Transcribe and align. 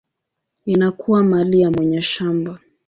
inakuwa 0.65 1.23
mali 1.23 1.61
ya 1.61 1.71
mwenye 1.71 2.01
shamba. 2.01 2.59